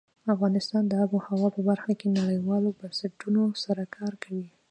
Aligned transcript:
افغانستان 0.33 0.83
د 0.87 0.93
آب 1.03 1.11
وهوا 1.13 1.49
په 1.55 1.61
برخه 1.69 1.91
کې 1.99 2.15
نړیوالو 2.19 2.75
بنسټونو 2.79 3.41
سره 3.63 3.83
کار 3.95 4.13
کوي. 4.23 4.49